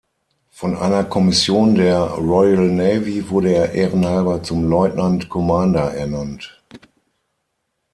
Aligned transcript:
Von 0.49 0.75
einer 0.75 1.03
Kommission 1.03 1.75
der 1.75 1.99
Royal 2.13 2.71
Navy 2.71 3.29
wurde 3.29 3.51
er 3.53 3.73
ehrenhalber 3.73 4.41
zum 4.41 4.67
Lieutenant 4.67 5.29
Commander 5.29 5.93
ernannt. 5.93 6.63